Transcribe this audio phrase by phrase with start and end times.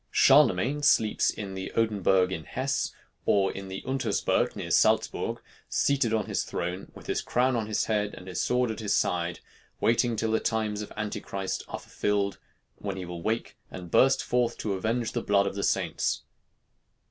[0.09, 2.91] Charlemagne sleeps in the Odenberg in Hess,
[3.27, 5.39] or in the Untersberg near Salzburg,
[5.69, 8.95] seated on his throne, with his crown on his head and his sword at his
[8.95, 9.41] side,
[9.79, 12.39] waiting till the times of Antichrist are fulfilled,
[12.77, 16.23] when he will wake and burst forth to avenge the blood of the saints.